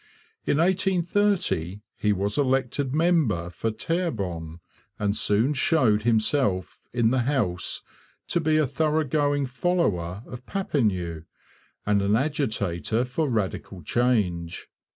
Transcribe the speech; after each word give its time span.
In 0.47 0.57
1830 0.57 1.83
he 1.95 2.11
was 2.11 2.35
elected 2.35 2.91
member 2.91 3.51
for 3.51 3.69
Terrebonne, 3.69 4.59
and 4.97 5.15
soon 5.15 5.53
showed 5.53 6.01
himself 6.01 6.81
in 6.91 7.11
the 7.11 7.19
House 7.19 7.83
to 8.29 8.39
be 8.39 8.57
a 8.57 8.65
thoroughgoing 8.65 9.45
follower 9.45 10.23
of 10.25 10.47
Papineau 10.47 11.21
and 11.85 12.01
an 12.01 12.15
agitator 12.15 13.05
for 13.05 13.29
radical 13.29 13.83
change. 13.83 14.67